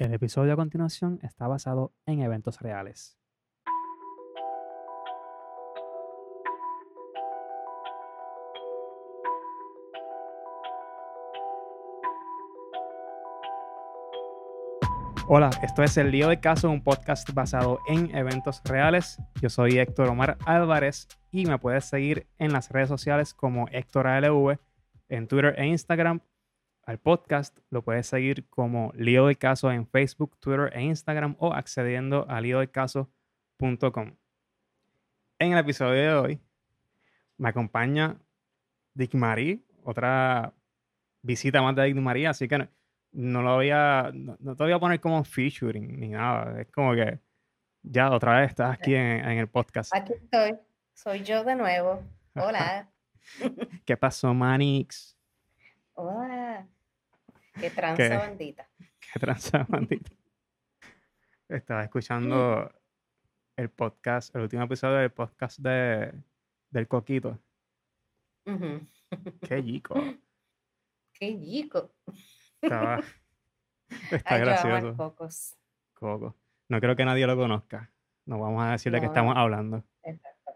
[0.00, 3.18] El episodio a continuación está basado en eventos reales.
[15.28, 19.18] Hola, esto es El Lío de Caso, un podcast basado en eventos reales.
[19.42, 24.06] Yo soy Héctor Omar Álvarez y me puedes seguir en las redes sociales como Héctor
[24.06, 24.56] ALV,
[25.10, 26.22] en Twitter e Instagram.
[26.90, 31.52] Al podcast lo puedes seguir como Lío de Caso en Facebook, Twitter e Instagram o
[31.52, 34.16] accediendo a líodecaso.com.
[35.38, 36.40] En el episodio de hoy
[37.38, 38.16] me acompaña
[38.92, 40.52] Dick Marie, otra
[41.22, 42.68] visita más de Dick Marie, así que
[43.12, 46.60] no lo voy a, no, no te voy a poner como featuring ni nada.
[46.60, 47.20] Es como que
[47.84, 49.94] ya otra vez estás aquí en, en el podcast.
[49.94, 50.58] Aquí estoy,
[50.92, 52.02] soy yo de nuevo.
[52.34, 52.90] Hola.
[53.84, 55.16] ¿Qué pasó, Manix?
[55.94, 56.66] Hola.
[57.60, 58.16] Qué tranza ¿Qué?
[58.16, 58.68] bandita.
[59.12, 60.10] ¿Qué tranza, bandita?
[61.48, 62.70] Estaba escuchando
[63.56, 66.12] el podcast, el último episodio del podcast de,
[66.70, 67.38] del Coquito.
[68.44, 69.94] Qué chico.
[71.12, 71.92] Qué chico.
[72.62, 73.00] Estaba,
[74.10, 74.96] está Ay, gracioso.
[74.96, 75.56] Cocos.
[75.94, 76.36] Coco.
[76.68, 77.90] No creo que nadie lo conozca.
[78.26, 79.12] No vamos a decirle que No.
[79.12, 79.84] estamos hablando.
[80.02, 80.52] Exacto.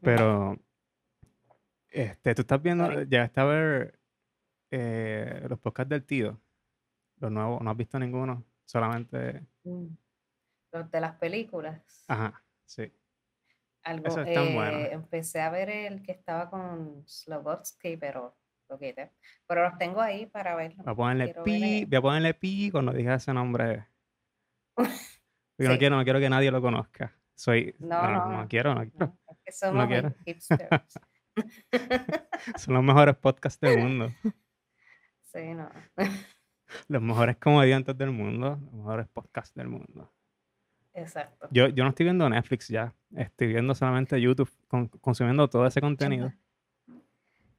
[0.00, 0.58] Pero,
[1.88, 3.06] este, tú estás viendo, Sorry.
[3.06, 3.98] llegaste a ver
[4.76, 6.40] eh, los podcasts del tío.
[7.20, 8.44] Los nuevos, no has visto ninguno.
[8.64, 9.46] Solamente.
[9.64, 9.86] Mm.
[10.72, 12.04] Los de las películas.
[12.08, 12.92] Ajá, sí.
[13.84, 14.26] Algo, buenos.
[14.26, 18.36] eh, empecé a ver el que estaba con Slobodsky, pero
[18.68, 19.12] lo quité.
[19.46, 20.82] Pero los tengo ahí para verlo.
[20.82, 23.86] Voy a ponerle ver pi, voy a ponerle pi cuando diga ese nombre.
[25.56, 27.14] Porque no quiero, no quiero que nadie lo conozca.
[27.36, 29.06] Soy, No, no, no, quiero, no quiero.
[29.06, 30.08] No, es que somos quiero.
[30.08, 30.98] hip- hipsters.
[32.56, 34.10] Son los mejores podcasts del mundo.
[35.34, 35.68] sí, no.
[36.88, 38.58] Los mejores comediantes del mundo.
[38.62, 40.10] Los mejores podcasts del mundo.
[40.94, 41.48] Exacto.
[41.50, 42.94] Yo, yo no estoy viendo Netflix ya.
[43.16, 46.32] Estoy viendo solamente YouTube, con- consumiendo todo ese contenido.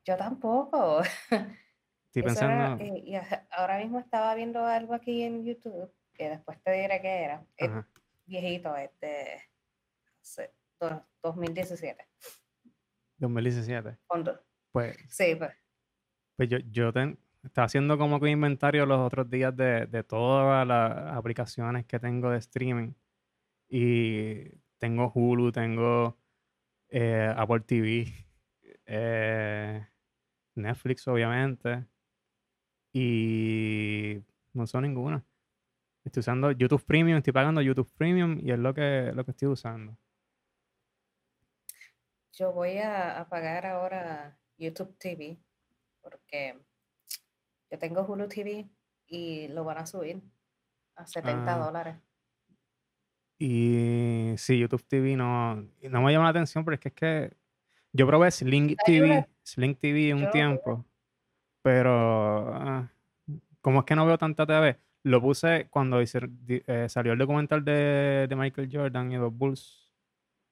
[0.05, 1.01] Yo tampoco.
[1.29, 2.83] Estoy era, pensando.
[2.83, 3.15] eh, y
[3.51, 7.45] ahora mismo estaba viendo algo aquí en YouTube, que después te diré qué era.
[7.57, 7.69] Es
[8.25, 9.41] viejito, es de
[10.21, 12.07] hace do- 2017.
[13.17, 13.97] 2017.
[14.07, 14.39] Cuando-
[14.71, 15.51] Pues, Sí, pues,
[16.37, 20.03] pues yo, yo ten- estaba haciendo como que un inventario los otros días de, de
[20.03, 22.93] todas las aplicaciones que tengo de streaming.
[23.69, 26.17] Y tengo Hulu, tengo
[26.89, 28.05] eh, Apple TV,
[28.85, 29.87] eh,
[30.55, 31.85] Netflix, obviamente.
[32.93, 34.23] Y
[34.53, 35.25] no son ninguna.
[36.03, 39.47] Estoy usando YouTube Premium, estoy pagando YouTube Premium y es lo que, lo que estoy
[39.49, 39.97] usando.
[42.31, 45.39] yo voy a, a pagar ahora YouTube TV,
[46.01, 46.59] porque
[47.71, 48.67] yo tengo Hulu TV
[49.07, 50.21] y lo van a subir
[50.95, 51.65] a 70 Ah.
[51.65, 51.95] dólares.
[53.37, 57.33] Y sí, YouTube TV no, no me llama la atención, pero es que es que
[57.91, 60.85] yo probé Sling TV, Sling TV un Yo tiempo,
[61.61, 62.89] pero ah,
[63.61, 67.63] como es que no veo tanta TV, lo puse cuando hice- eh, salió el documental
[67.65, 69.91] de, de Michael Jordan y los Bulls.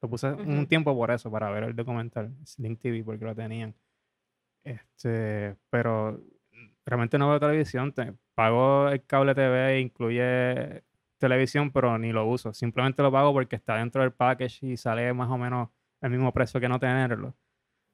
[0.01, 3.73] Lo puse un tiempo por eso, para ver el documental, Sling TV, porque lo tenían.
[4.65, 6.21] Este, pero
[6.85, 7.93] realmente no veo televisión.
[7.93, 10.83] te- pago el cable TV, incluye
[11.17, 12.53] televisión, pero ni lo uso.
[12.53, 15.69] Simplemente lo pago porque está dentro del package y sale más o menos
[16.01, 17.35] el mismo precio que no tenerlo.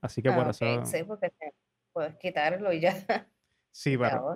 [0.01, 0.85] Así que por Ah, eso.
[0.85, 1.53] sí, porque te
[1.91, 2.93] puedes quitarlo y ya.
[3.71, 4.33] Sí, pero,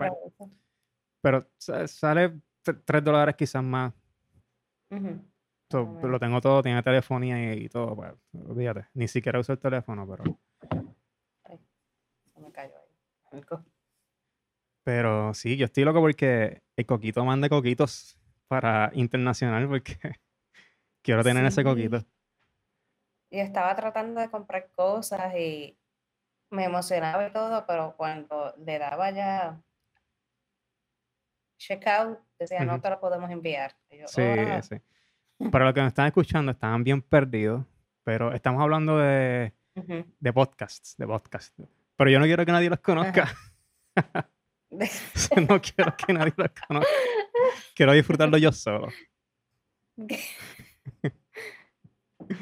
[1.22, 2.40] pero, sale
[2.86, 3.94] 3 dólares quizás más.
[5.72, 7.96] So, o lo tengo todo, tiene telefonía y, y todo.
[7.96, 8.14] Pues,
[8.48, 8.88] olvídate.
[8.94, 10.24] Ni siquiera uso el teléfono, pero.
[11.46, 11.60] Ay,
[12.32, 12.76] se me cayó
[13.32, 13.42] ahí.
[14.84, 18.18] Pero sí, yo estoy loco porque el coquito manda coquitos
[18.48, 19.98] para internacional porque
[21.02, 22.04] quiero tener ese coquito.
[23.30, 25.78] Y estaba tratando de comprar cosas y
[26.52, 29.60] me emocionaba y todo, pero cuando le daba ya
[31.58, 33.76] checkout, decía, no te lo podemos enviar.
[33.90, 34.62] Yo, Sí, "Ah".
[34.62, 34.76] sí.
[35.52, 37.66] Para los que nos están escuchando, estaban bien perdidos,
[38.04, 39.54] pero estamos hablando de,
[40.20, 41.54] de podcasts, de podcasts.
[41.96, 43.34] Pero yo no quiero que nadie los conozca.
[45.50, 46.90] no quiero que nadie los conozca.
[47.76, 48.88] Quiero disfrutarlo yo solo.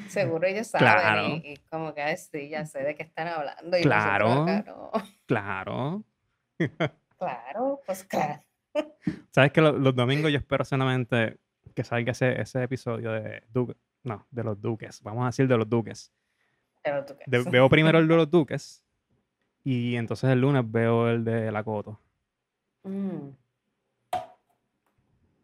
[0.07, 1.27] Seguro ellos saben Claro.
[1.27, 3.77] y, y como que "Ay, sí, ya sé de qué están hablando.
[3.77, 4.43] Y Claro.
[4.43, 4.91] acá, no.
[5.25, 6.03] Claro.
[7.17, 8.43] Claro, pues claro.
[9.31, 11.37] Sabes que lo- los domingos yo espero solamente
[11.75, 13.75] que salga ese, ese episodio de Duque.
[14.03, 15.01] No, de los Duques.
[15.01, 16.11] Vamos a decir de los Duques.
[16.83, 17.23] Pero tú qué.
[17.27, 18.83] De- veo primero el de los Duques
[19.63, 21.99] y entonces el lunes veo el de la Coto.
[22.83, 23.29] Mm.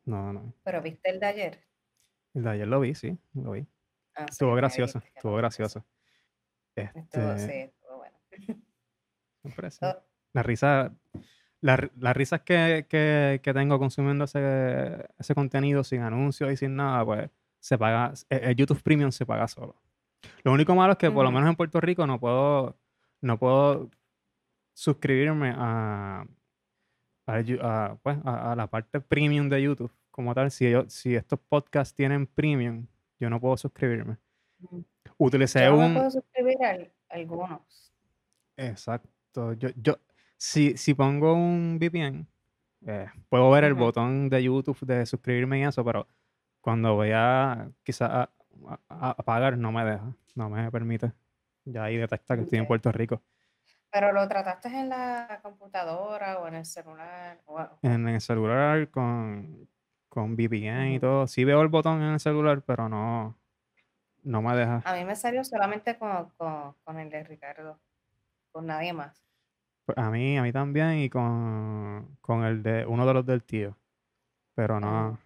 [0.06, 0.54] No, no.
[0.64, 1.60] Pero viste el de ayer.
[2.34, 3.66] El de ayer lo vi, sí, lo vi.
[4.16, 5.86] Ah, Estuvo gracioso, estuvo gracioso.
[6.76, 8.18] Estuvo, sí, Este, estuvo bueno.
[10.34, 10.94] La risa,
[11.62, 16.58] la ri- las risas que, que, que tengo consumiendo ese, ese contenido sin anuncios y
[16.58, 17.30] sin nada, pues
[17.60, 19.76] se paga, el, el YouTube Premium se paga solo.
[20.44, 22.78] Lo único malo es que por lo menos en Puerto Rico no puedo,
[23.22, 23.90] no puedo
[24.74, 26.26] suscribirme a,
[27.28, 30.50] a, pues, a- a la parte premium de YouTube como tal.
[30.52, 32.88] Si, ellos- si estos podcasts tienen premium,
[33.20, 34.18] yo no puedo suscribirme.
[35.18, 35.94] Utilicé Yo no un...
[35.96, 37.94] puedo suscribir a al- algunos.
[38.56, 39.54] Exacto.
[39.54, 39.98] Yo, yo,
[40.38, 42.26] si, si pongo un VPN,
[42.86, 46.08] eh, puedo ver el botón de YouTube de suscribirme y eso, pero
[46.62, 48.30] cuando voy a quizás a,
[48.90, 51.12] a- a pagar, no me deja, no me permite.
[51.66, 52.68] Ya ahí detecta que estoy en.
[52.68, 53.22] Puerto Rico.
[53.92, 57.40] Pero lo trataste en la computadora o en el celular.
[57.46, 59.68] o- o- En el celular con,
[60.10, 61.28] con VPN y todo.
[61.28, 63.38] Sí veo el botón en el celular, pero no,
[64.24, 64.82] no me deja.
[64.86, 67.80] A mí me salió solamente con, con, con el de Ricardo,
[68.52, 69.24] con nadie más.
[69.86, 73.44] Pues a mí, a mí también y con, con el de uno de los del
[73.44, 73.78] tío.
[74.54, 75.20] Pero Ah, no.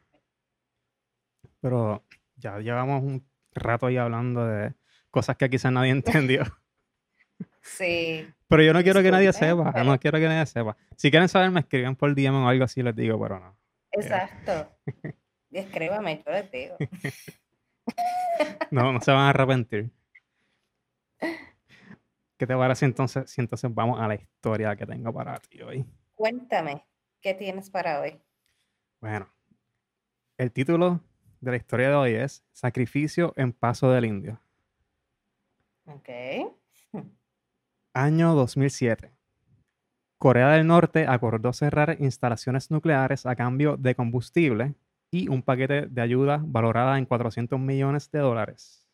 [1.62, 2.04] Pero
[2.36, 4.74] ya llevamos un rato ahí hablando de
[5.10, 5.92] cosas que quizás nadie
[6.30, 6.44] entendió.
[7.62, 9.72] Sí, Pero yo no quiero que nadie sepa.
[9.82, 10.76] No quiero que nadie sepa.
[10.98, 13.58] Si quieren saber, me escriben por DM o algo así, les digo, pero no.
[13.94, 14.70] exacto.
[15.50, 16.76] Y escríbame, yo les digo.
[18.70, 19.90] No, no se van a arrepentir.
[22.38, 25.86] ¿Qué te parece entonces si entonces vamos a la historia que tengo para ti hoy?
[26.14, 26.86] Cuéntame,
[27.22, 28.20] ¿qué tienes para hoy?
[29.00, 29.30] Bueno,
[30.38, 31.00] el título
[31.40, 34.42] de la historia de hoy es Sacrificio en Paso del Indio.
[35.86, 36.10] Ok.
[37.94, 39.12] Año 2007.
[40.18, 44.76] Corea del Norte acordó cerrar instalaciones nucleares a cambio de combustible
[45.10, 48.88] y un paquete de ayuda valorada en 400 millones de dólares.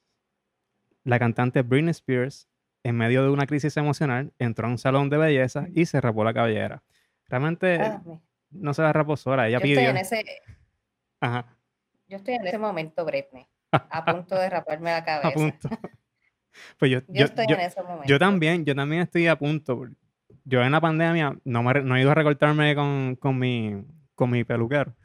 [1.03, 2.47] La cantante Britney Spears,
[2.83, 6.23] en medio de una crisis emocional, entró a un salón de belleza y se rapó
[6.23, 6.81] la cabellera.
[7.27, 8.01] Realmente Ah,
[8.49, 9.89] no se la rapó sola, ella yo estoy pidió.
[9.89, 10.25] en ese,
[11.19, 11.45] Ajá,
[12.07, 15.33] yo estoy en ese momento, Britney, a punto de raparme la a cabeza.
[15.33, 15.69] punto.
[16.79, 18.03] Pues yo, Yo yo, estoy yo- en ese momento.
[18.05, 19.87] Yo también, yo también estoy a punto.
[20.45, 23.83] Yo en la pandemia no, me, no he ido a recortarme con, con mi,
[24.15, 24.95] con mi peluquero,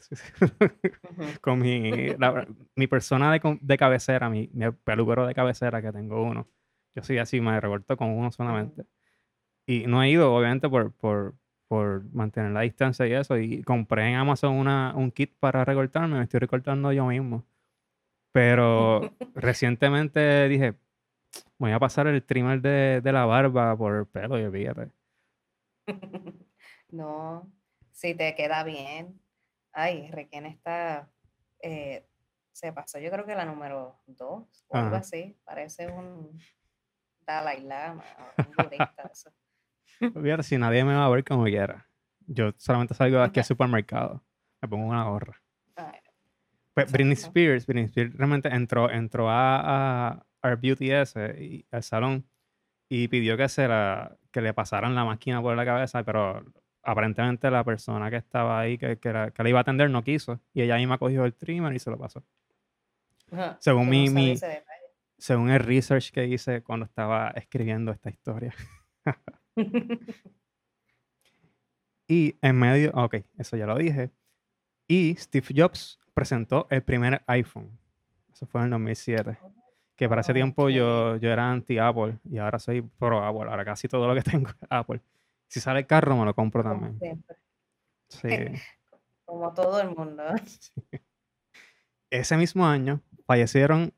[0.40, 1.24] Ujú.
[1.40, 2.46] con mi, la-
[2.76, 6.48] mi persona de, de cabecera, mi, mi peluquero de cabecera, que tengo uno.
[6.94, 8.84] Yo soy así, me recorto con uno solamente.
[9.66, 11.34] Y no he ido, obviamente, por, por,
[11.68, 13.38] por mantener la distancia y eso.
[13.38, 17.44] Y compré en Amazon una, un kit para recortarme, me estoy recortando yo mismo.
[18.32, 20.74] Pero recientemente dije,
[21.58, 24.90] voy a pasar el trimmer de, de la barba por el pelo y olvídate.
[26.90, 27.50] No,
[27.90, 29.18] si te queda bien.
[29.72, 31.10] Ay, Requien está,
[31.62, 32.06] eh,
[32.52, 35.34] se pasó, yo creo que la número dos o algo así.
[35.44, 36.38] Parece un
[37.26, 38.04] Dalai Lama,
[38.38, 39.32] o un budista, eso.
[40.42, 41.88] Si nadie me va a ver como quiera.
[42.26, 44.22] Yo solamente salgo de aquí al supermercado,
[44.60, 45.40] me pongo una gorra.
[45.76, 46.00] Ay,
[46.74, 47.14] Pues Britney.
[47.14, 52.24] Spears, Britney Spears realmente entró, entró a, a Our Beauty ese, y- al salón
[52.88, 56.44] y pidió que, se la, que le pasaran la máquina por la cabeza, pero
[56.82, 60.02] aparentemente la persona que estaba ahí, que, que, la, que la iba a atender, no
[60.04, 60.40] quiso.
[60.52, 62.22] Y ella misma cogió el trimmer y se lo pasó.
[63.30, 64.36] Ajá, Según mi, no mi-
[65.16, 68.54] según el research que hice cuando estaba escribiendo esta historia.
[72.08, 74.10] Y en medio, ok, eso ya lo dije.
[74.86, 77.78] Y Steve Jobs presentó el primer iPhone.
[78.32, 79.38] Eso fue en el 2007.
[80.02, 80.70] Que para ese tiempo Ok.
[80.70, 83.48] yo, yo era anti-Apple y ahora soy pro Apple.
[83.48, 85.00] Ahora casi todo lo que tengo es Apple.
[85.46, 86.98] Si sale el carro, me lo compro Como también.
[86.98, 87.36] siempre,
[88.08, 88.28] Sí.
[89.24, 90.24] como todo el mundo.
[90.44, 90.72] sí.
[92.10, 93.92] Ese mismo año fallecieron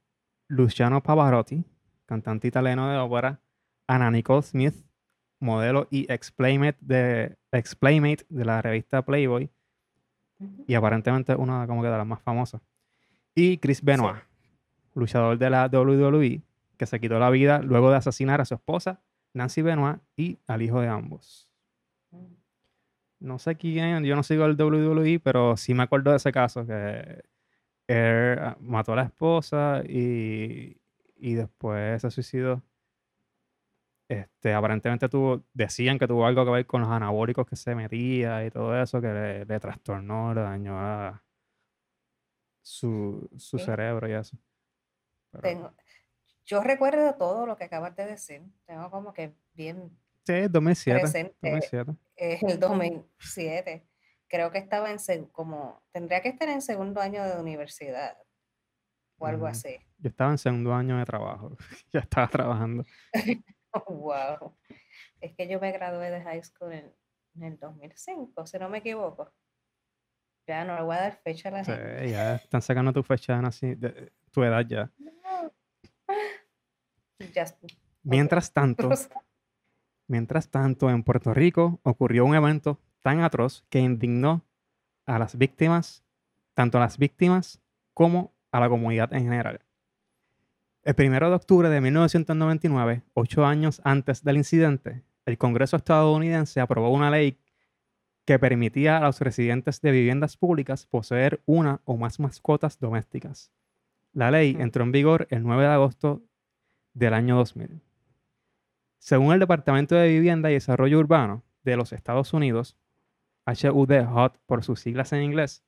[0.46, 1.64] Luciano Pavarotti,
[2.04, 3.40] cantante italiano de ópera,
[3.86, 4.74] Anna Nicole Smith,
[5.40, 9.50] modelo y ex-playmate de, ex-playmate de la revista Playboy
[10.66, 12.60] y aparentemente una como que de las más famosas.
[13.34, 14.16] Y Chris Benoit,
[14.94, 16.42] luchador de la WWE,
[16.76, 19.00] que se quitó la vida luego de asesinar a su esposa,
[19.32, 21.48] Nancy Benoit, y al hijo de ambos.
[23.20, 26.66] No sé quién, yo no sigo el WWE, pero sí me acuerdo de ese caso
[26.66, 27.22] que
[27.88, 30.76] él ah, mató a la esposa y,
[31.16, 32.62] y después se suicidó.
[34.08, 38.44] Este, aparentemente tuvo, decían que tuvo algo que ver con los anabólicos que se metía
[38.46, 41.22] y todo eso, que le, le trastornó, le dañó a
[42.62, 43.64] su, su Sí.
[43.64, 44.36] cerebro y eso.
[45.40, 45.74] Tengo,
[46.44, 48.42] yo recuerdo todo lo que acabas de decir.
[48.66, 51.00] Tengo como que bien sí, 2007.
[51.00, 51.92] presente 2007.
[52.16, 53.86] eh, el 2007.
[54.28, 58.16] creo que estaba en como, tendría que estar en segundo año de universidad
[59.18, 59.76] o algo así.
[59.98, 61.56] Yo estaba en segundo año de trabajo,
[61.92, 62.84] ya estaba trabajando.
[63.88, 64.56] wow.
[65.20, 66.92] Es que yo me gradué de high school en,
[67.40, 69.32] el 2005, si no me equivoco.
[70.46, 71.72] Ya no le voy a dar fecha a la sí,
[72.10, 74.92] ya están sacando tu fecha de, tu edad ya.
[78.02, 78.90] Mientras tanto,
[80.08, 84.44] mientras tanto, en Puerto Rico ocurrió un evento tan atroz que indignó
[85.06, 86.04] a las víctimas,
[86.54, 87.60] tanto a las víctimas
[87.92, 89.60] como a la comunidad en general.
[90.82, 96.90] El 1 de octubre de 1999, ocho años antes del incidente, el Congreso estadounidense aprobó
[96.90, 97.38] una ley
[98.26, 103.50] que permitía a los residentes de viviendas públicas poseer una o más mascotas domésticas.
[104.12, 106.22] La ley entró en vigor el 9 de agosto
[106.94, 107.80] del año 2000.
[108.98, 112.76] Según el Departamento de Vivienda y Desarrollo Urbano de los Estados Unidos,
[113.46, 115.62] HUD, HOT por sus siglas en inglés,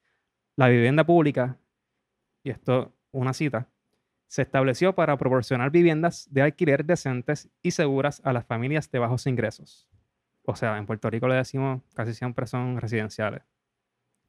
[0.56, 1.58] la vivienda pública
[2.42, 3.68] y esto una cita,
[4.28, 9.26] se estableció para proporcionar viviendas de alquiler decentes y seguras a las familias de bajos
[9.26, 9.88] ingresos.
[10.44, 13.42] O sea, en Puerto Rico le decimos casi siempre son residenciales.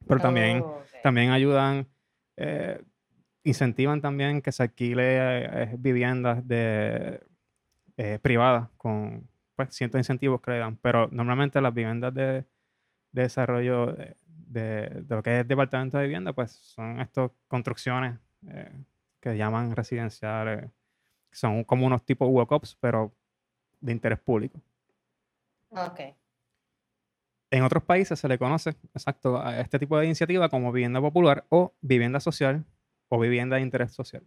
[0.06, 1.86] Pero también, oh, también ayudan,
[2.36, 2.82] eh,
[3.48, 7.20] incentivan también que se alquile eh, viviendas de,
[7.96, 10.76] eh, privadas con pues, ciertos incentivos que le dan.
[10.76, 12.44] Pero normalmente las viviendas de,
[13.12, 18.70] desarrollo de, lo que es el departamento de vivienda, pues son estas construcciones eh,
[19.20, 20.70] que llaman residenciales,
[21.30, 23.12] que son como unos tipos WOCOPs, pero
[23.80, 24.60] de interés público.
[25.70, 26.00] Ok.
[27.50, 31.46] En otros países se le conoce, exacto, a este tipo de iniciativa como vivienda popular
[31.48, 32.64] o vivienda social
[33.08, 34.22] o vivienda de interés social.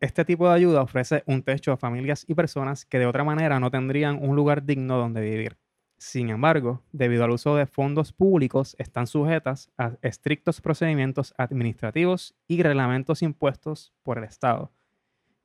[0.00, 3.58] Este tipo de ayuda ofrece un techo a familias y personas que de otra manera
[3.58, 5.56] no tendrían un lugar digno donde vivir.
[5.96, 12.62] Sin embargo, debido al uso de fondos públicos, están sujetas a estrictos procedimientos administrativos y
[12.62, 14.70] reglamentos impuestos por el Estado.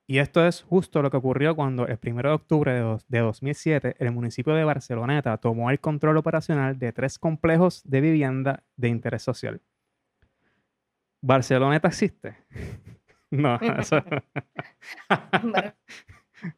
[0.06, 2.74] Y esto es justo lo que ocurrió cuando el 1 de octubre
[3.08, 8.64] de, 2007 el municipio de Barceloneta tomó el control operacional de tres complejos de vivienda
[8.76, 9.62] de interés social.
[11.24, 12.36] ¿Barceloneta existe?
[13.32, 13.98] no, eso...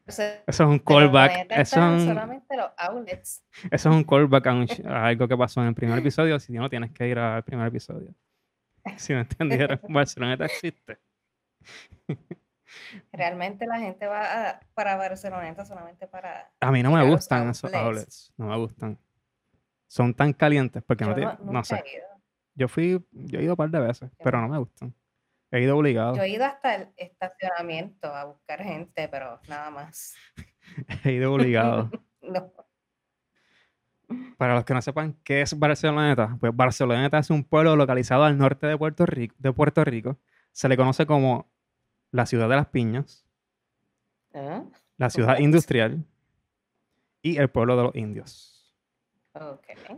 [0.08, 1.46] Eso es un callback.
[1.50, 3.44] Eso es un, solamente los outlets.
[3.70, 6.40] Eso es un callback a, algo que pasó en el primer episodio.
[6.40, 8.12] Si no, tienes que ir al primer episodio.
[8.96, 10.98] Si no entendieron, Barceloneta existe.
[13.12, 16.50] Realmente la gente va para Barceloneta solamente para.
[16.58, 18.34] A mí no me gustan esos outlets.
[18.36, 18.98] No me gustan.
[19.86, 21.80] Son tan calientes porque no, no, sé.
[22.56, 24.92] Yo fui, yo he ido un par de veces, pero no me gustan.
[25.50, 26.16] He ido obligado.
[26.16, 30.16] Yo he ido hasta el estacionamiento a buscar gente, pero nada más.
[31.04, 31.90] He ido obligado.
[34.38, 38.38] Para los que no sepan qué es Barceloneta, pues Barceloneta es un pueblo localizado al
[38.38, 39.34] norte de Puerto Rico.
[39.38, 40.16] De Puerto Rico.
[40.52, 41.50] Se le conoce como
[42.12, 43.26] la ciudad de las piñas,
[44.34, 44.62] ¿Ah?
[44.96, 46.04] la ciudad industrial
[47.20, 48.55] y el pueblo de los indios.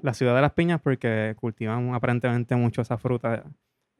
[0.02, 3.44] La ciudad de las piñas porque cultivan aparentemente mucho esa fruta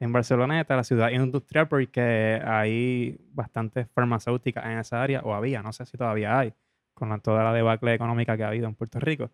[0.01, 5.73] en Barceloneta, la ciudad industrial, porque hay bastantes farmacéuticas en esa área, o había, no
[5.73, 6.55] sé si todavía hay,
[6.95, 9.31] con toda la debacle económica que ha habido en Puerto Rico.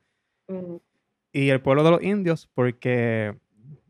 [1.32, 3.36] Y el pueblo de los indios, porque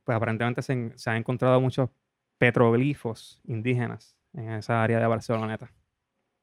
[0.03, 1.91] pues aparentemente se, se, han encontrado muchos
[2.39, 5.71] petroglifos indígenas en esa área de Barceloneta.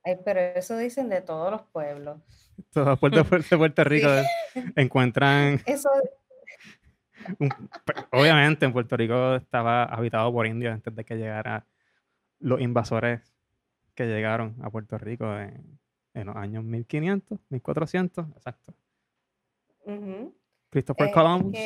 [0.04, 2.20] Ay, pero eso dicen de todos los pueblos.
[2.74, 4.08] Todos los pueblos de Puerto Rico
[4.76, 5.62] encuentran...
[5.66, 5.90] Eso,
[8.12, 11.66] obviamente en Puerto Rico estaba habitado por indios antes de que llegaran
[12.40, 13.22] los invasores
[13.96, 15.80] que llegaron a Puerto Rico en,
[16.14, 18.74] los años 1500, 1400, exacto.
[20.70, 21.58] Christopher Columbus.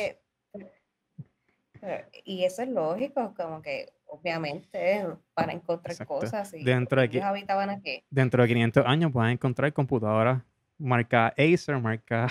[2.24, 8.02] y eso es lógico, como que obviamente para encontrar cosas y dentro de, habitaban aquí.
[8.10, 10.42] Dentro de 500 años pueden encontrar computadoras
[10.78, 12.28] marca Acer, marca,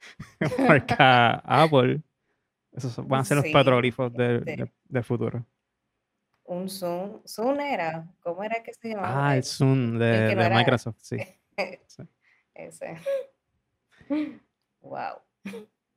[0.58, 2.02] marca Apple
[2.74, 4.70] esos van a ser los petroglifos del,
[5.04, 5.46] futuro.
[6.44, 7.22] Un Zoom.
[7.26, 8.06] Zoom era.
[8.20, 9.28] ¿Cómo era que se llamaba?
[9.28, 11.16] Ah, el Zoom de, Microsoft, sí.
[12.54, 12.96] Ese.
[14.80, 15.22] Wow.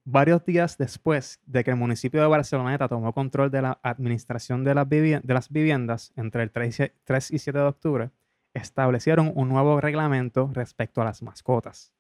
[0.10, 4.74] Varios días después de que el municipio de Barceloneta tomó control de la administración de
[4.74, 8.12] las, viviendas entre el 3 y 7 de octubre,
[8.54, 11.92] establecieron un nuevo reglamento respecto a las mascotas.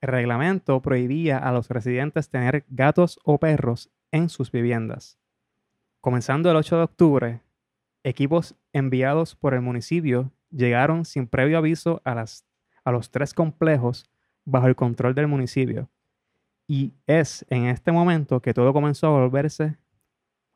[0.00, 5.16] El reglamento prohibía a los residentes tener gatos o perros en sus viviendas.
[6.00, 7.40] Comenzando el 8 de octubre,
[8.02, 12.16] equipos enviados por el municipio llegaron sin previo aviso a
[12.90, 14.10] los tres complejos
[14.44, 15.88] bajo el control del municipio.
[16.66, 19.76] Y es en este momento que todo comenzó a volverse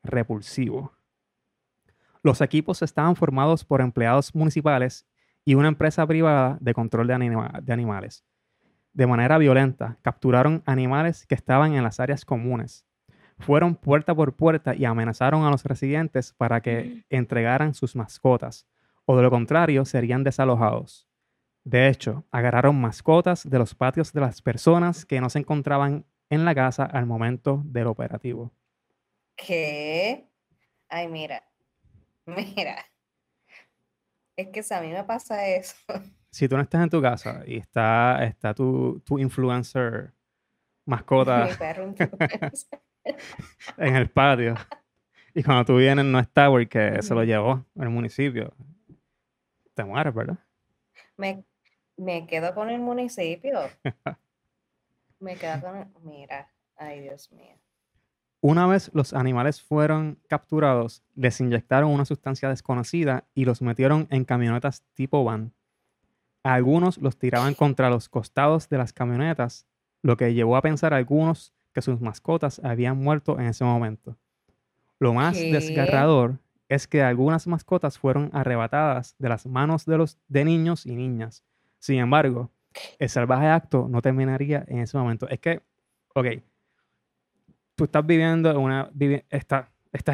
[0.03, 0.93] repulsivo.
[2.23, 5.07] Los equipos estaban formados por empleados municipales
[5.45, 8.25] y una empresa privada de control de, de animales.
[8.93, 12.87] De manera violenta, capturaron animales que estaban en las áreas comunes.
[13.39, 18.67] Fueron puerta por puerta y amenazaron a los residentes para que entregaran sus mascotas,
[19.05, 21.08] o de lo contrario serían desalojados.
[21.69, 26.47] De hecho, agarraron mascotas de los patios de las personas que no se encontraban en
[26.47, 28.51] la casa al momento del operativo.
[29.37, 30.31] ¿Qué?
[30.89, 31.45] Ay, mira,
[32.27, 32.87] mira.
[34.35, 35.77] Es que si a mí me pasa eso.
[36.31, 40.13] Si tú no estás en tu casa y está, está tu, tu influencer
[40.85, 41.49] mascota
[43.79, 44.55] en el patio
[45.35, 48.53] y cuando tú vienes no está porque se lo llevó el municipio,
[49.73, 50.39] te mueres, ¿verdad?
[51.17, 51.48] Me,
[51.99, 53.61] me quedo con el municipio.
[55.21, 55.87] me quedo con el...
[56.03, 57.59] Mira, ay Dios mío.
[58.41, 64.25] Una vez los animales fueron capturados, les inyectaron una sustancia desconocida y los metieron en
[64.25, 65.53] camionetas tipo van.
[66.45, 69.67] Algunos los tiraban contra los costados de las camionetas,
[70.03, 74.17] lo que llevó a pensar a algunos que sus mascotas habían muerto en ese momento.
[75.01, 76.39] Lo más desgarrador
[76.69, 81.43] es que algunas mascotas fueron arrebatadas de las manos de los de niños y niñas.
[81.79, 82.51] Sin embargo,
[82.99, 85.29] el salvaje acto no terminaría en ese momento.
[85.29, 85.63] Es que,
[86.15, 86.27] ok,
[87.75, 88.91] tú estás viviendo en una,
[89.31, 89.67] estás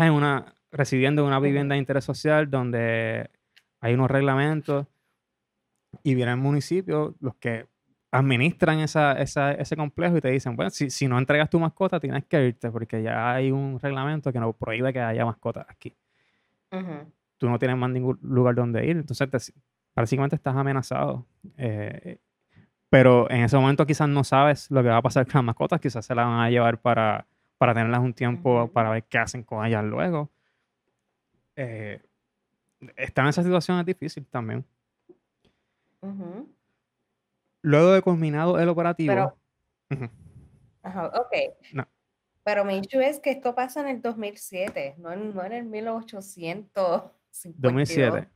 [0.02, 3.30] en una, residiendo en una vivienda de interés social donde
[3.80, 4.87] hay unos reglamentos
[6.02, 7.66] y viene el municipio, los que
[8.11, 12.25] administran esa, ese complejo y te dicen, bueno, si, si, no entregas tu mascota tienes
[12.26, 15.97] que irte porque ya hay un reglamento que no prohíbe que haya mascotas aquí.
[17.38, 19.52] Tú no tienes más ningún lugar donde ir, entonces
[19.95, 21.27] básicamente estás amenazado.
[21.57, 22.19] Eh,
[22.89, 25.81] pero en ese momento quizás no sabes lo que va a pasar con las mascotas,
[25.81, 27.27] quizás se la van a llevar para
[27.59, 30.31] para tenerlas un tiempo para ver qué hacen con ellas luego.
[31.57, 31.99] Eh,
[32.97, 34.65] estar en esa situación es difícil también.
[37.63, 39.35] Luego de culminado el operativo.
[39.89, 40.11] Pero,
[40.83, 41.87] Ajá, ok.
[42.43, 45.65] Pero mi issue es que esto pasa en el 2007, no en, no en el
[45.65, 47.02] 1800.
[47.57, 48.28] 2007.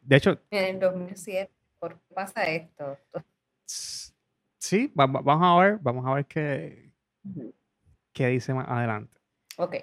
[0.00, 0.38] De hecho.
[0.50, 1.52] En el 2007.
[1.78, 2.98] ¿Por qué pasa esto?
[3.64, 6.92] Sí, vamos a ver, vamos a ver qué,
[8.12, 9.16] que dice más adelante.
[9.56, 9.76] Ok.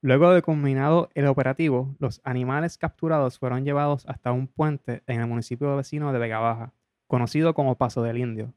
[0.00, 5.26] Luego de culminado el operativo, los animales capturados fueron llevados hasta un puente en el
[5.26, 6.72] municipio vecino de Vega Baja,
[7.06, 8.54] conocido como Paso del Indio,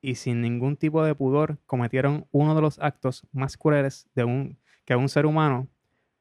[0.00, 4.58] y sin ningún tipo de pudor cometieron uno de los actos más crueles de un,
[4.84, 5.66] que un ser humano,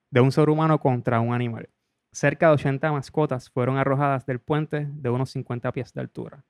[0.09, 1.69] de un ser humano contra un animal.
[2.13, 6.45] Cerca de 80 mascotas fueron arrojadas del puente de unos 50 pies de altura.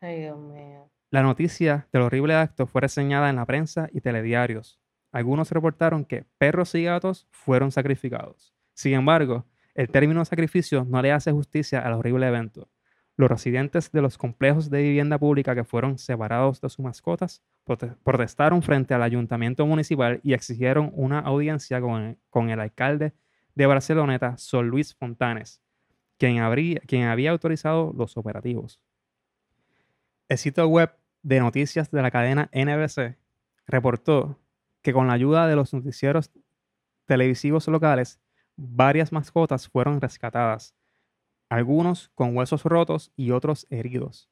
[0.00, 0.88] Ay, Dios mío.
[1.10, 4.80] La noticia del horrible acto fue reseñada en la prensa y telediarios.
[5.10, 8.54] Algunos reportaron que perros y gatos fueron sacrificados.
[8.72, 9.44] Sin embargo,
[9.74, 12.70] el término sacrificio no le hace justicia al horrible evento.
[13.16, 17.42] Los residentes de los complejos de vivienda pública que fueron separados de sus mascotas
[18.02, 23.12] protestaron frente al ayuntamiento municipal y exigieron una audiencia con el, alcalde
[23.54, 25.60] de Barceloneta, Sol Luis Fontanes,
[26.18, 26.42] quien,
[26.86, 28.80] quien había autorizado los operativos.
[30.28, 33.16] El sitio web de noticias de la cadena NBC
[33.66, 34.38] reportó
[34.82, 36.30] que con la ayuda de los noticieros
[37.06, 38.20] televisivos locales,
[38.56, 40.74] varias mascotas fueron rescatadas,
[41.48, 44.30] algunos con huesos rotos y otros heridos.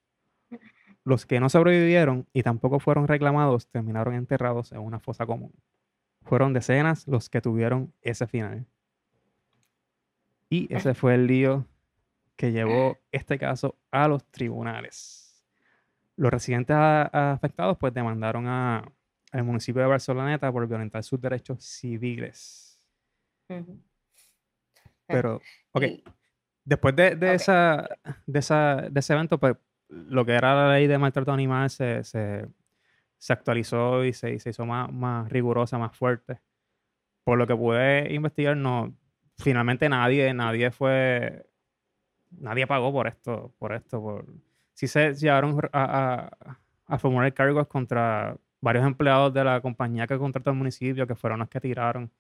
[1.05, 5.53] Los que no sobrevivieron y tampoco fueron reclamados terminaron enterrados en una fosa común.
[6.23, 8.67] Fueron decenas los que tuvieron ese final.
[10.51, 11.65] Y ese fue el lío
[12.37, 15.45] que llevó este caso a los tribunales.
[16.17, 22.83] Los residentes afectados pues demandaron al municipio de Barceloneta por violentar sus derechos civiles.
[25.07, 25.41] Pero,
[25.73, 25.85] ok.
[26.65, 27.89] Después de, esa,
[28.27, 29.57] de, esa, de ese evento, pues
[29.89, 32.47] lo que era la ley de maltrato animal se, se,
[33.29, 36.41] actualizó y se, se hizo más, más rigurosa, más fuerte.
[37.23, 38.95] Por lo que pude investigar, no,
[39.41, 41.47] finalmente nadie, nadie fue,
[42.31, 44.27] nadie pagó por esto, por esto, por,
[44.75, 46.31] sí se llevaron a,
[46.87, 51.41] a, formular cargos contra varios empleados de la compañía que contrató el municipio, que fueron
[51.41, 52.11] los que tiraron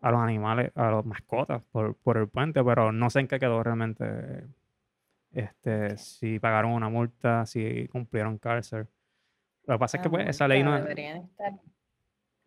[0.00, 3.38] a los animales, a los mascotas por, por el puente, pero no sé en qué
[3.38, 4.44] quedó realmente.
[5.32, 8.86] Este, si pagaron una multa, si cumplieron cárcel.
[9.64, 10.76] Lo que pasa es que pues, esa ley no.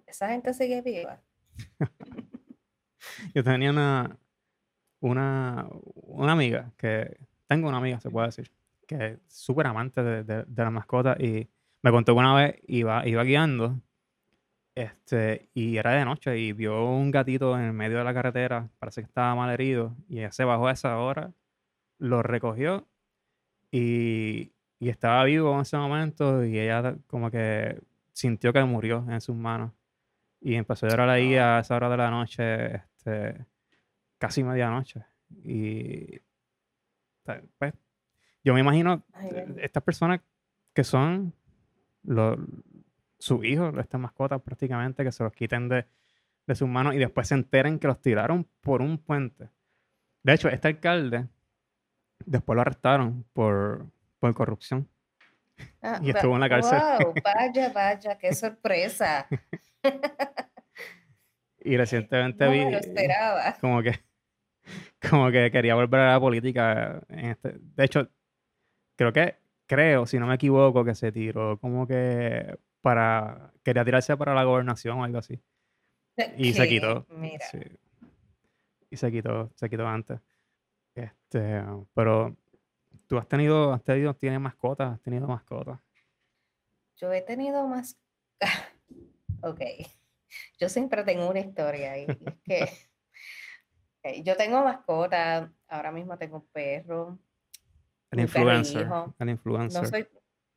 [0.08, 1.22] Esa gente sigue viva.
[3.34, 4.18] Yo tenía una,
[5.02, 7.18] una, una amiga que.
[7.48, 8.52] Tengo una amiga, se puede decir,
[8.88, 11.50] que es súper amante de, de, la mascota y
[11.82, 13.80] me contó que una vez iba, iba guiando
[14.76, 18.70] Este, y era de noche y vio un gatito en el medio de la carretera,
[18.80, 21.34] parece que estaba mal herido, y ella se bajó a esa hora,
[22.00, 22.88] lo recogió
[23.72, 27.82] y, y estaba vivo en ese momento y ella como que
[28.14, 29.72] sintió que murió en sus manos.
[30.42, 33.46] Y empezó a llorar ahí a esa hora de la noche, este,
[34.18, 35.04] casi medianoche.
[35.44, 36.20] Y
[37.58, 37.74] pues,
[38.44, 39.04] yo me imagino
[39.58, 40.22] estas personas
[40.74, 41.34] que son
[42.04, 42.38] los,
[43.18, 45.86] sus hijos, estas mascotas prácticamente, que se los quiten de,
[46.48, 49.50] de sus manos y después se enteren que los tiraron por un puente.
[50.24, 51.28] De hecho, este alcalde
[52.26, 53.86] después lo arrestaron por,
[54.20, 54.90] por corrupción.
[55.82, 56.80] Ah, y estuvo en la cárcel.
[56.80, 59.28] Wow, vaya, vaya, qué sorpresa.
[61.62, 63.58] y recientemente No vi me lo esperaba.
[63.60, 64.00] como que
[65.10, 67.02] como que quería volver a la política.
[67.10, 68.10] En este, de hecho,
[68.96, 74.16] creo que, creo, si no me equivoco, que se tiró como que para, quería tirarse
[74.18, 75.40] para la gobernación o algo así.
[76.38, 77.06] Y se quitó.
[77.10, 77.60] Mira, sí.
[78.90, 80.20] Y se quitó, se quitó antes.
[80.96, 82.36] Este, pero
[83.08, 85.80] tú has tenido, has tenido, tienes mascotas, has tenido mascotas.
[86.98, 87.98] yo he tenido más.
[89.42, 89.62] Ok.
[90.60, 92.06] Yo siempre tengo una historia y
[92.44, 97.20] que ok, yo tengo mascotas, ahora mismo tengo un perro,
[98.10, 98.88] perro influencer.
[99.20, 99.82] El influencer.
[99.82, 100.08] no soy,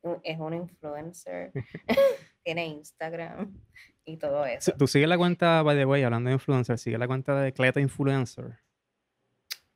[0.01, 1.51] un- es un influencer,
[2.43, 3.57] tiene Instagram
[4.05, 4.73] y todo eso.
[4.77, 7.79] Tú sigues la cuenta, by the way, hablando de influencer, sigue la cuenta de Cleta
[7.79, 8.59] Influencer.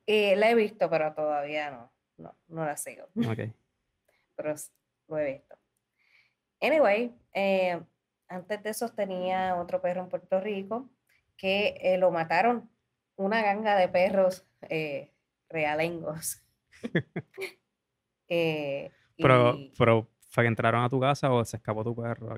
[0.06, 3.06] Y la he visto, pero todavía no, no, no la sigo.
[3.16, 3.54] Ok.
[4.36, 4.56] pero
[5.08, 5.58] lo he visto.
[6.62, 7.82] Anyway, eh,
[8.30, 10.90] antes de eso tenía otro perro en Puerto Rico
[11.38, 12.70] que eh, lo mataron
[13.16, 15.14] una ganga de perros eh,
[15.50, 16.44] realengos.
[18.30, 22.38] Eh, Pero, y- pero ¿fue que entraron a tu casa o se escapó tu perro?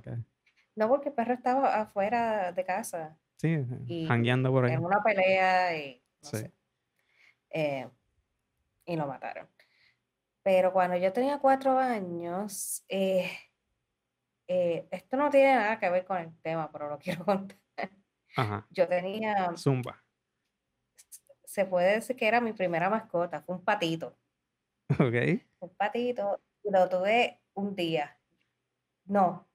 [0.76, 4.74] no, porque el perro estaba afuera de casa Sí, Y jangueando por ahí.
[4.74, 6.38] en una pelea y no Sí.
[6.38, 6.52] sé.
[7.50, 7.90] Eh,
[8.86, 9.48] y lo mataron.
[10.44, 13.32] Pero cuando yo tenía cuatro años, eh,
[14.50, 17.58] eh, esto no tiene nada que ver con el tema, pero lo quiero contar.
[18.36, 18.68] Ajá.
[18.72, 20.04] Yo tenía, Zumba.
[21.46, 24.18] se puede decir que era mi primera mascota, fue un patito,
[25.00, 25.16] Ok.
[25.60, 28.18] un patito, lo tuve un día,
[29.06, 29.48] no,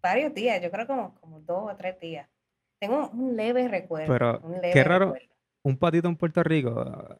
[0.00, 2.28] varios días, yo creo como, como dos o tres días.
[2.80, 5.04] Tengo un, leve recuerdo, Pero, un qué leve raro.
[5.14, 5.34] recuerdo.
[5.64, 7.18] Un patito en Puerto Rico.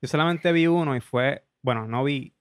[0.00, 2.32] Yo solamente vi uno y fue, bueno, no vi.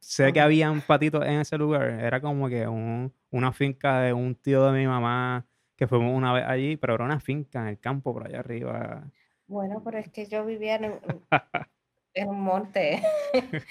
[0.00, 1.82] Sé que había un patito en ese lugar.
[1.88, 5.44] Era como que un, una finca de un tío de mi mamá
[5.76, 9.10] que fuimos una vez allí, pero era una finca en el campo por allá arriba.
[9.48, 11.00] Bueno, pero es que yo vivía en un,
[12.14, 13.02] en un monte.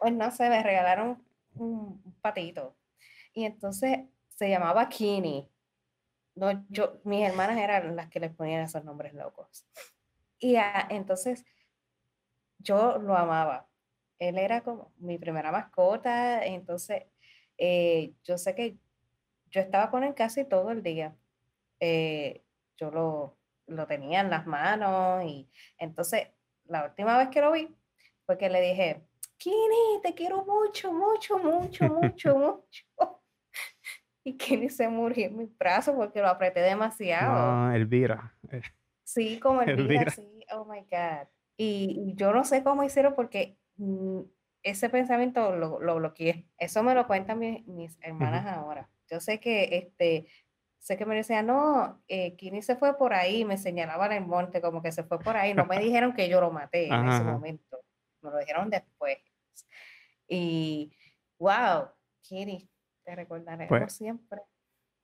[0.00, 1.20] Pues no sé, me regalaron
[1.54, 2.76] un, patito.
[3.34, 5.50] Y entonces se llamaba Kini.
[6.36, 9.66] No, yo, mis hermanas eran las que les ponían esos nombres locos.
[10.38, 10.54] Y
[10.88, 11.44] entonces
[12.58, 13.66] yo lo amaba.
[14.20, 16.46] Él era como mi primera mascota.
[16.46, 17.02] Entonces
[17.58, 18.78] eh, yo sé que
[19.50, 21.14] yo estaba con él casi todo el día.
[21.80, 22.44] Eh,
[22.76, 26.28] yo lo, lo tenía en las manos y entonces
[26.64, 27.74] la última vez que lo vi
[28.26, 29.02] fue que le dije,
[29.36, 32.84] Kini, te quiero mucho, mucho, mucho, mucho, mucho.
[34.24, 37.34] Y Kini se murió en mis brazos porque lo apreté demasiado.
[37.68, 38.34] No, Elvira.
[38.50, 38.60] Eh,
[39.04, 40.10] Sí, como el Elvira.
[40.10, 41.28] sí, oh my God.
[41.56, 44.20] Y, y yo no sé cómo hicieron porque mm,
[44.62, 46.46] ese pensamiento lo, lo bloqueé.
[46.58, 48.90] Eso me lo cuentan mis, mis hermanas ahora.
[49.10, 50.26] Yo sé que este,
[50.78, 54.60] sé que me decían, no, eh, Kini se fue por ahí, me señalaban el monte
[54.60, 55.54] como que se fue por ahí.
[55.54, 57.32] No me dijeron que yo lo maté en Ajá, ese ajá.
[57.32, 57.80] momento.
[58.22, 59.18] Me lo dijeron después.
[60.28, 60.92] Y
[61.38, 61.88] wow,
[62.22, 62.68] Kini,
[63.04, 64.40] te recordaremos Pues, siempre.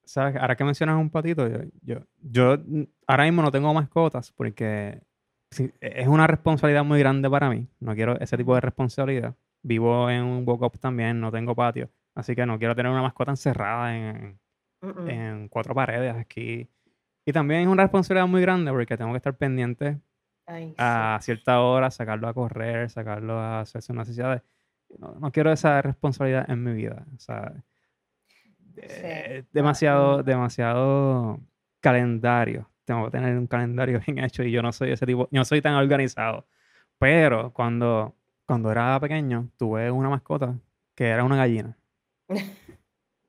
[0.04, 0.36] ¿Sabes?
[0.36, 2.58] Ahora que mencionas un patito, yo, yo, yo
[3.06, 5.00] ahora mismo no tengo mascotas porque
[5.58, 7.66] e- es una responsabilidad muy grande para mí.
[7.80, 9.34] No quiero ese tipo de responsabilidad.
[9.62, 11.88] Vivo en un walk-up también, no tengo patio.
[12.14, 14.38] Así que no quiero tener una mascota encerrada en,
[15.08, 16.68] en cuatro paredes aquí.
[17.24, 19.98] Y también es una responsabilidad muy grande porque tengo que estar pendiente
[20.46, 20.74] Ay, sí.
[20.78, 24.42] a cierta hora, sacarlo a correr, sacarlo a hacer sus necesidades.
[24.98, 27.04] No, no quiero esa responsabilidad en mi vida.
[27.16, 27.52] O sea,
[28.76, 31.40] eh, no, demasiado, demasiado
[31.80, 32.68] calendario.
[32.84, 35.44] Tengo que tener un calendario bien hecho y yo no soy ese tipo, yo no
[35.44, 36.46] soy tan organizado.
[36.98, 38.14] Pero cuando,
[38.46, 40.58] cuando era pequeño, tuve una mascota
[40.94, 41.76] que era una gallina.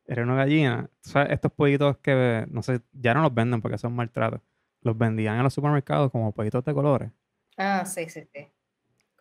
[0.07, 0.89] Era una gallina.
[1.29, 4.41] Estos pollitos que, no sé, ya no los venden porque son maltratos.
[4.81, 7.11] Los vendían en los supermercados como pollitos de colores.
[7.57, 8.47] Ah, sí, sí, sí.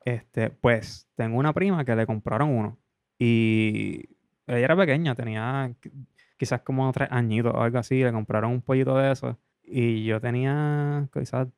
[0.04, 2.78] Este, pues, tengo una prima que le compraron uno.
[3.18, 4.08] Y
[4.46, 5.74] ella era pequeña, tenía,
[6.36, 9.38] quizás como tres añitos o algo así, le compraron un pollito de eso.
[9.62, 11.48] Y yo tenía quizás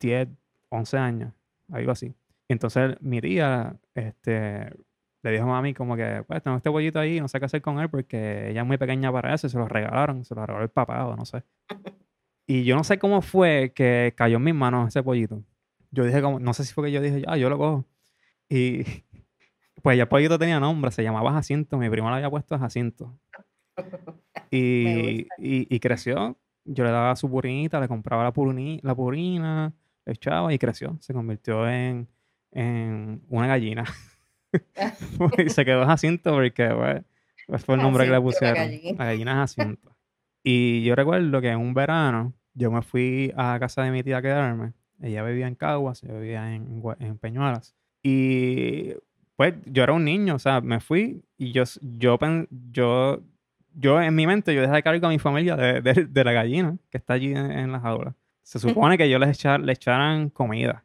[0.00, 0.28] 10,
[0.70, 1.34] 11 años,
[1.70, 2.14] algo así.
[2.48, 4.72] Entonces mi tía este,
[5.22, 7.62] le dijo a mami como que, pues tengo este pollito ahí, no sé qué hacer
[7.62, 10.46] con él porque ella es muy pequeña para eso y se lo regalaron, se lo
[10.46, 11.42] regaló el papá o no sé.
[12.46, 15.44] Y yo no sé cómo fue que cayó en mis manos ese pollito.
[15.90, 17.86] Yo dije como, no sé si fue que yo dije, ah, yo lo cojo.
[18.48, 18.82] Y
[19.82, 23.18] pues ya el pollito tenía nombre, se llamaba Jacinto, mi primo le había puesto Jacinto.
[24.52, 28.32] Y, y, y, creció, yo le daba su purinita, le compraba la,
[28.82, 29.72] la purina,
[30.04, 32.08] le echaba y creció, se convirtió en,
[32.50, 33.84] en una gallina.
[35.48, 37.04] se quedó Jacinto porque
[37.46, 38.96] pues, fue el nombre que le pusieron.
[38.98, 39.96] La gallina Jacinto.
[40.42, 44.18] Y yo recuerdo que en un verano yo me fui a casa de mi tía
[44.18, 44.72] a quedarme.
[45.02, 47.74] Ella vivía en Caguas, yo vivía en, en Peñuelas.
[48.02, 48.94] Y
[49.36, 52.18] pues yo era un niño, o sea, me fui y yo, yo,
[52.70, 53.20] yo,
[53.74, 56.98] yo en mi mente yo dejé cargo a mi familia de, de, la gallina que
[56.98, 58.14] está allí en, las aulas.
[58.42, 60.84] Se supone que yo les echar, le echaran comida.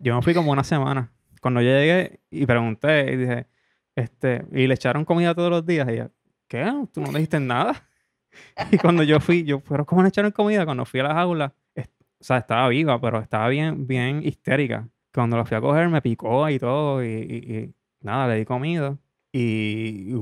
[0.00, 1.10] Yo me fui como una semana.
[1.44, 3.46] Cuando yo llegué y pregunté y dije,
[3.94, 6.10] este, y le echaron comida todos los días, y ella,
[6.48, 6.64] ¿qué?
[6.90, 7.86] ¿Tú no le dijiste nada?
[8.72, 10.64] Y cuando yo fui, yo, ¿pero cómo le echaron comida?
[10.64, 14.88] Cuando fui a las aulas, o sea, estaba viva, pero estaba bien, bien histérica.
[15.12, 18.96] Cuando la fui a coger, me picó y todo, y, nada, le di comida.
[19.30, 20.12] Y,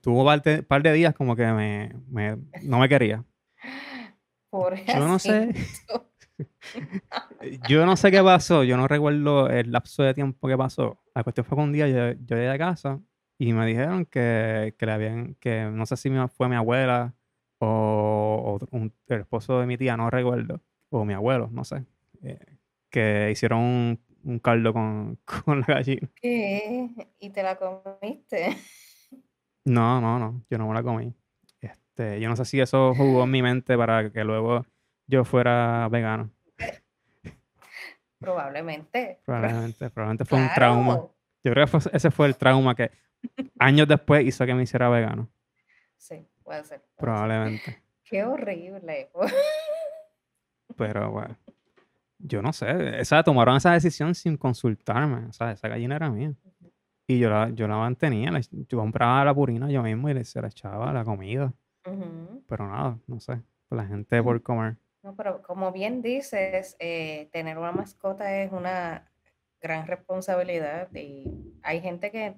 [0.00, 1.92] tuvo un par de, días como que me,
[2.64, 3.24] no me quería.
[4.50, 5.54] yo no sé.
[7.68, 10.98] yo no sé qué pasó, yo no recuerdo el lapso de tiempo que pasó.
[11.14, 13.00] La cuestión fue que un día yo, yo llegué a casa
[13.38, 17.14] y me dijeron que, que le habían, que no sé si fue mi abuela
[17.58, 18.58] o,
[19.08, 21.84] el esposo de mi tía, no recuerdo, o mi abuelo, no sé,
[22.22, 22.38] eh,
[22.90, 26.08] que hicieron un, caldo con, con, la gallina.
[26.14, 26.90] ¿Qué?
[27.18, 28.56] ¿Y te la comiste?
[29.64, 31.14] No, no, no, yo no me la comí.
[31.60, 34.66] Este, yo no sé si eso jugó en mi mente para que luego
[35.12, 36.30] yo fuera vegano.
[38.18, 39.20] Probablemente.
[39.26, 41.02] Probablemente, probablemente fue un trauma.
[41.44, 42.90] Yo creo que ese fue el trauma que
[43.58, 45.28] años después hizo que me hiciera vegano.
[45.98, 46.26] Sí.
[46.42, 46.82] Puede ser.
[46.96, 47.82] Probablemente.
[48.04, 49.10] Qué horrible.
[50.76, 51.36] Pero bueno,
[52.18, 52.98] yo no sé.
[52.98, 55.26] Esa, tomaron esa decisión sin consultarme.
[55.26, 56.32] O sea, esa gallina era mía.
[57.06, 58.30] Y yo la, yo la mantenía.
[58.50, 61.52] yo compraba la purina yo mismo y le, se la echaba la comida.
[62.46, 63.42] Pero nada, no sé.
[63.68, 64.76] La gente por comer.
[65.02, 69.10] No, pero como bien dices, eh, tener una mascota es una
[69.60, 72.36] gran responsabilidad y hay gente que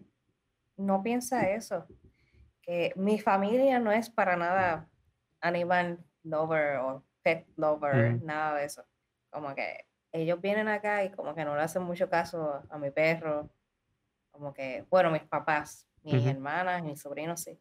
[0.76, 1.86] no piensa eso
[2.64, 4.88] que mi familia no es para nada
[5.40, 8.84] animal lover o pet lover, nada de eso.
[9.30, 12.90] Como que ellos vienen acá y como que no le hacen mucho caso a, mi
[12.90, 13.50] perro.
[14.30, 17.60] Como que, bueno, mis papás, mis hermanas, mis sobrinos, sí.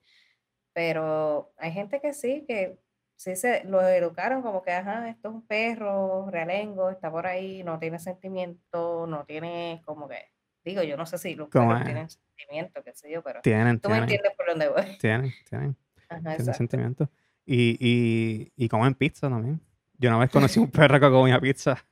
[0.71, 2.79] Pero hay gente que sí, que
[3.15, 7.63] sí se lo educaron como que, ajá, esto es un perro, realengo, está por ahí,
[7.63, 12.09] no tiene sentimiento, no tiene como que Digo, yo no sé si los perros tienen
[12.09, 14.97] sentimiento, qué sé yo, pero tienen, tú me entiendes por dónde voy.
[14.97, 15.75] Tienen, tienen.
[16.37, 17.09] tienen sentimiento.
[17.45, 19.59] Y, y, y comen pizza también.
[19.97, 21.85] Yo una vez conocí un perro que comía pizza.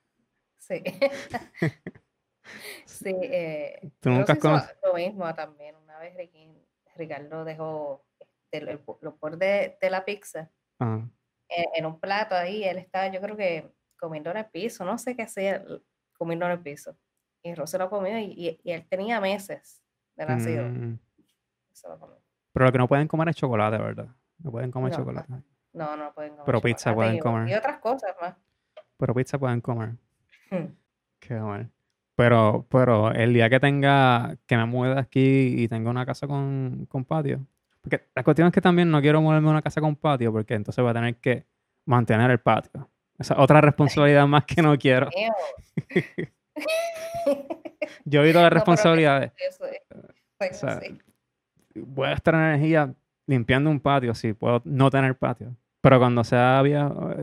[0.57, 0.81] Sí.
[2.85, 3.15] sí.
[3.21, 5.75] Eh, ¿Tú nunca has Lo mismo también.
[5.75, 6.15] Una vez
[6.95, 10.49] Ricardo dejó este, los bordes de la pizza
[10.81, 11.11] en,
[11.75, 12.63] en, un plato ahí.
[12.63, 14.83] Él estaba, yo creo que comiendo en el piso.
[14.83, 15.63] No sé qué hacía
[16.17, 16.97] comiendo en el piso.
[17.43, 19.81] Y Rose lo comió y, y, él tenía meses
[20.15, 20.67] de nacido.
[20.67, 20.99] Mm.
[22.53, 24.07] Pero lo que no pueden comer es chocolate, ¿verdad?
[24.39, 25.33] No pueden comer chocolate.
[25.73, 26.45] No, no pueden comer.
[26.45, 27.49] Pero pizza pueden comer.
[27.49, 28.35] Y otras cosas más.
[28.97, 29.95] Pero pizza pueden comer.
[30.49, 30.75] Hmm.
[31.19, 31.69] Qué bueno.
[32.15, 36.85] Pero, pero el día que tenga, que me mueva aquí y tenga una casa con,
[36.87, 37.45] con patio.
[37.81, 40.53] Porque la cuestión es que también no quiero moverme a una casa con patio porque
[40.53, 41.45] entonces voy a tener que
[41.85, 42.89] mantener el patio.
[43.17, 45.09] Esa otra responsabilidad más que no quiero.
[48.05, 49.31] Yo he oído las responsabilidades.
[51.75, 52.93] Voy a estar en energía
[53.27, 55.55] limpiando un patio, sí, puedo no tener patio.
[55.81, 56.63] Pero cuando sea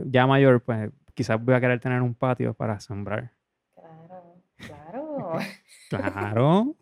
[0.05, 3.31] ya mayor, pues quizás voy a querer tener un patio para sembrar.
[3.73, 5.33] Claro, claro.
[5.89, 6.75] claro.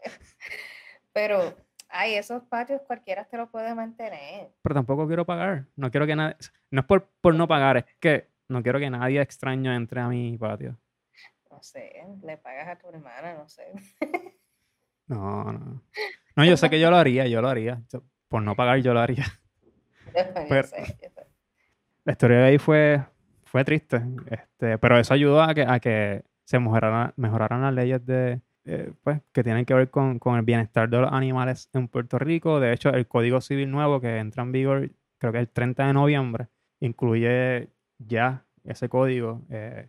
[1.12, 1.54] Pero,
[1.96, 4.50] ay, esos patios cualquiera te lo puede mantener.
[4.62, 5.66] Pero tampoco quiero pagar.
[5.76, 6.36] No quiero que nadie.
[6.70, 10.08] No es por, por no pagar, es que no quiero que nadie extraño entre a
[10.08, 10.78] mi patio
[11.56, 13.72] no sé, le pagas a tu hermana, no sé.
[15.08, 15.82] No, no.
[16.34, 17.80] No, yo sé que yo lo haría, yo lo haría.
[18.28, 19.24] Por no pagar, yo lo haría.
[22.04, 23.04] La historia de ahí fue,
[23.44, 28.04] fue triste, este, pero eso ayudó a que, a que se mejoraran, mejoraran las leyes
[28.04, 31.88] de, eh, pues, que tienen que ver con, con, el bienestar de los animales en
[31.88, 32.60] Puerto Rico.
[32.60, 35.92] De hecho, el Código Civil nuevo que entra en vigor creo que el 30 de
[35.92, 36.48] noviembre,
[36.80, 39.88] incluye ya ese código, eh,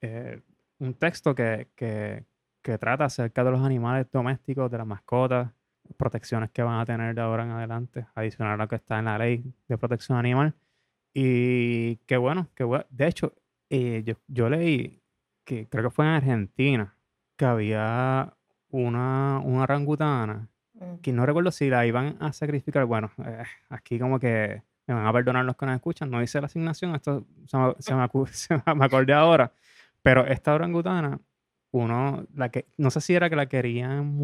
[0.00, 0.40] eh,
[0.78, 2.24] un texto que, que,
[2.62, 5.50] que, trata acerca de los animales domésticos, de las mascotas,
[5.96, 9.06] protecciones que van a tener de ahora en adelante, adicional a lo que está en
[9.06, 10.54] la ley de protección animal.
[11.14, 13.32] Y qué bueno, que de hecho,
[13.70, 15.00] yo, yo, leí
[15.44, 16.94] que creo que fue en Argentina,
[17.38, 18.34] que había
[18.68, 20.96] una, una orangutana, mm.
[20.96, 22.84] que no recuerdo si la iban a sacrificar.
[22.84, 26.40] Bueno, eh, aquí como que me van a perdonar los que nos escuchan, no dice
[26.40, 27.56] la asignación, esto se
[27.94, 29.52] me, se me, me acordé ahora,
[30.02, 31.20] pero esta orangutana,
[31.70, 34.18] uno, la que, no sé si era que la querían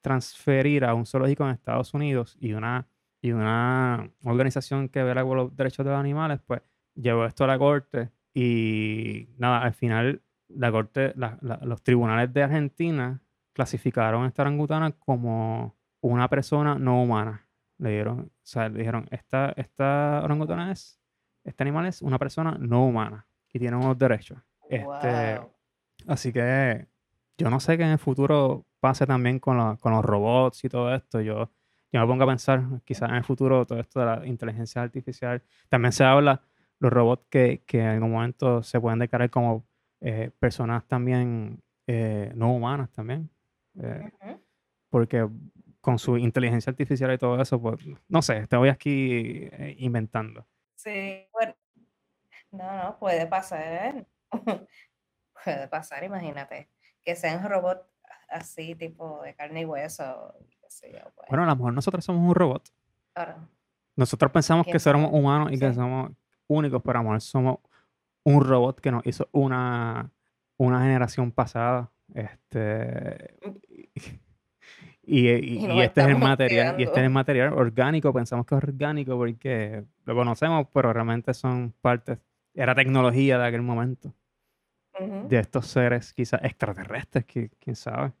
[0.00, 2.86] transferir a un zoológico en Estados Unidos y una,
[3.20, 6.62] y una organización que vela por los derechos de los animales, pues
[6.94, 11.14] llevó esto a la corte y nada, al final la corte,
[11.62, 13.20] los tribunales de Argentina
[13.52, 17.48] clasificaron a esta orangutana como una persona no humana.
[17.78, 21.00] Le dieron, o sea, le dijeron, esta, esta orangutana es,
[21.44, 24.38] este animal es una persona no humana y tiene unos derechos.
[24.68, 25.40] Este,
[26.06, 26.86] así que
[27.38, 31.20] yo no sé qué en el futuro pase también con, los robots y todo esto.
[31.20, 31.50] Yo,
[31.92, 35.42] yo me pongo a pensar, quizás en el futuro, todo esto de la inteligencia artificial.
[35.68, 36.42] También se habla
[36.78, 39.66] los robots que, que en algún momento se pueden declarar como
[40.00, 43.30] eh, personas también eh, no humanas también.
[43.80, 44.10] Eh,
[44.90, 45.28] porque
[45.80, 47.76] con su inteligencia artificial y todo eso, pues
[48.08, 50.46] no sé, te voy aquí inventando.
[50.74, 51.54] Sí, bueno,
[52.50, 54.06] no, no, puede pasar.
[55.44, 56.68] puede pasar, imagínate.
[57.04, 57.86] Que sean robots
[58.28, 60.34] así, tipo de carne y hueso.
[60.60, 61.28] Pues.
[61.28, 62.68] Bueno, a lo mejor nosotros somos un robot.
[63.94, 66.10] Nosotros pensamos que somos humanos y que somos
[66.48, 67.58] únicos, pero a lo mejor somos
[68.26, 70.10] un robot que nos hizo una,
[70.56, 71.92] una generación pasada.
[72.12, 73.36] Este.
[75.02, 75.28] Y,
[75.80, 79.84] este es el material, y este es el material orgánico, pensamos que es orgánico porque
[80.04, 82.18] lo conocemos, pero realmente son partes,
[82.54, 84.12] era tecnología de aquel momento
[84.98, 88.12] de estos seres quizás extraterrestres, que, quién sabe.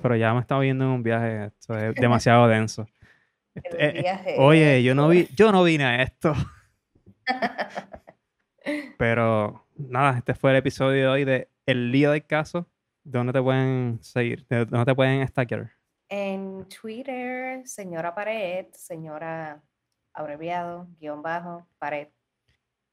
[0.00, 2.86] Pero ya me estaba viendo en un viaje, esto es demasiado denso.
[3.54, 6.32] Este, eh, oye, yo no, vi, yo no vine a esto.
[8.98, 12.66] Pero nada, este fue el episodio de hoy de El lío del caso.
[13.04, 14.46] ¿Dónde te pueden seguir?
[14.48, 15.70] ¿Dónde te pueden stalker?
[16.08, 19.62] En Twitter, señora Pared, señora
[20.12, 22.08] abreviado, guion bajo, Pared.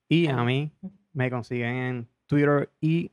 [0.08, 0.72] Y a mí
[1.14, 3.12] me consiguen en Twitter y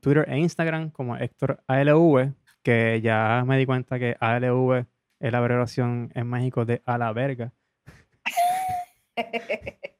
[0.00, 4.86] Twitter e Instagram como Héctor ALV, que ya me di cuenta que ALV
[5.18, 7.52] es la abreviación en México de a la verga.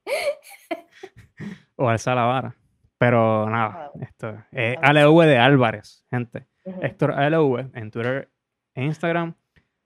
[1.83, 2.57] o alza la vara.
[2.99, 6.47] Pero nada, esto es ALV de Álvarez, gente.
[6.65, 8.31] Héctor ALV en Twitter
[8.75, 9.35] e Instagram.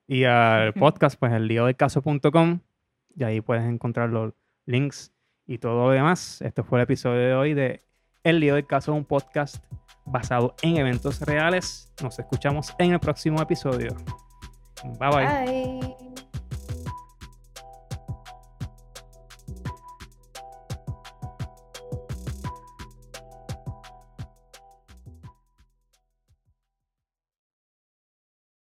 [0.06, 2.60] Y al podcast, pues el lío del caso.com.
[3.14, 4.34] Y ahí puedes encontrar los
[4.66, 5.14] links
[5.46, 6.42] y todo lo demás.
[6.42, 7.82] Este fue el episodio de hoy de
[8.22, 9.64] El lío del caso, un podcast
[10.04, 11.90] basado en eventos reales.
[12.02, 13.96] Nos escuchamos en el próximo episodio.
[14.98, 15.08] bye.
[15.10, 15.95] bye.